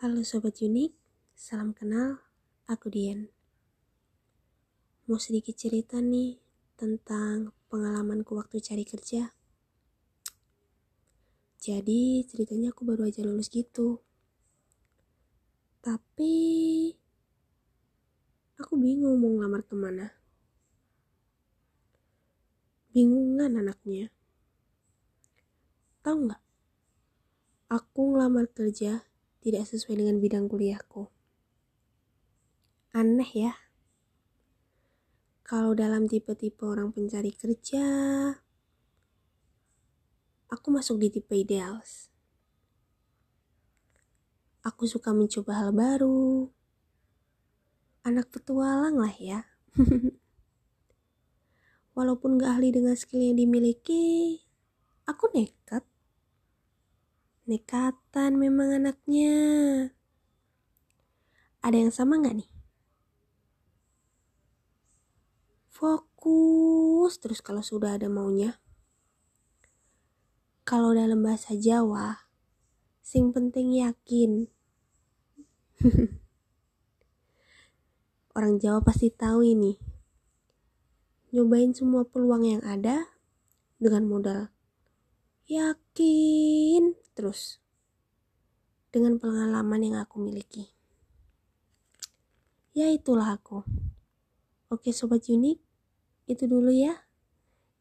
Halo 0.00 0.24
Sobat 0.24 0.56
Unik, 0.64 0.96
salam 1.36 1.76
kenal, 1.76 2.24
aku 2.64 2.88
Dian. 2.88 3.28
Mau 5.04 5.20
sedikit 5.20 5.52
cerita 5.52 6.00
nih 6.00 6.40
tentang 6.72 7.52
pengalamanku 7.68 8.32
waktu 8.32 8.64
cari 8.64 8.88
kerja. 8.88 9.28
Jadi 11.60 12.24
ceritanya 12.24 12.72
aku 12.72 12.88
baru 12.88 13.12
aja 13.12 13.20
lulus 13.28 13.52
gitu. 13.52 14.00
Tapi 15.84 16.32
aku 18.56 18.80
bingung 18.80 19.20
mau 19.20 19.36
ngelamar 19.36 19.68
ke 19.68 19.76
mana. 19.76 20.16
Bingungan 22.96 23.52
anaknya. 23.52 24.08
Tahu 26.00 26.16
nggak? 26.24 26.42
Aku 27.68 28.16
ngelamar 28.16 28.48
kerja 28.48 29.09
tidak 29.40 29.64
sesuai 29.64 30.04
dengan 30.04 30.20
bidang 30.20 30.46
kuliahku. 30.52 31.08
Aneh 32.92 33.30
ya. 33.32 33.54
Kalau 35.40 35.74
dalam 35.74 36.06
tipe-tipe 36.06 36.62
orang 36.62 36.94
pencari 36.94 37.34
kerja, 37.34 37.86
aku 40.46 40.66
masuk 40.70 41.00
di 41.00 41.08
tipe 41.10 41.34
ideals. 41.34 42.12
Aku 44.60 44.84
suka 44.84 45.16
mencoba 45.16 45.64
hal 45.64 45.72
baru. 45.72 46.52
Anak 48.04 48.28
petualang 48.28 49.00
lah 49.00 49.16
ya. 49.16 49.48
Walaupun 51.96 52.36
gak 52.36 52.60
ahli 52.60 52.70
dengan 52.70 52.94
skill 52.94 53.24
yang 53.24 53.40
dimiliki, 53.40 54.38
aku 55.08 55.32
nekat 55.32 55.82
Nekatan 57.50 58.38
memang 58.38 58.78
anaknya. 58.78 59.34
Ada 61.66 61.82
yang 61.82 61.90
sama 61.90 62.22
nggak 62.22 62.38
nih? 62.38 62.50
Fokus 65.66 67.18
terus 67.18 67.42
kalau 67.42 67.58
sudah 67.58 67.98
ada 67.98 68.06
maunya. 68.06 68.62
Kalau 70.62 70.94
dalam 70.94 71.26
bahasa 71.26 71.58
Jawa, 71.58 72.30
sing 73.02 73.34
penting 73.34 73.82
yakin. 73.82 74.46
Orang 78.38 78.62
Jawa 78.62 78.78
pasti 78.78 79.10
tahu 79.10 79.42
ini. 79.42 79.74
Nyobain 81.34 81.74
semua 81.74 82.06
peluang 82.06 82.46
yang 82.46 82.62
ada 82.62 83.10
dengan 83.82 84.06
modal 84.06 84.54
yakin 85.50 86.94
terus 87.18 87.58
dengan 88.94 89.18
pengalaman 89.18 89.82
yang 89.82 89.98
aku 89.98 90.22
miliki. 90.22 90.70
Ya 92.70 92.86
itulah 92.86 93.34
aku. 93.34 93.66
Oke 94.70 94.94
sobat 94.94 95.26
unik, 95.26 95.58
itu 96.30 96.44
dulu 96.46 96.70
ya. 96.70 96.94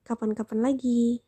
Kapan-kapan 0.01 0.65
lagi. 0.65 1.21